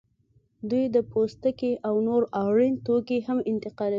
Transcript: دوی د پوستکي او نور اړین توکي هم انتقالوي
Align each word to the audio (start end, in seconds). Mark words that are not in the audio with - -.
دوی 0.69 0.83
د 0.95 0.97
پوستکي 1.11 1.71
او 1.87 1.95
نور 2.07 2.21
اړین 2.43 2.73
توکي 2.85 3.17
هم 3.27 3.37
انتقالوي 3.51 3.89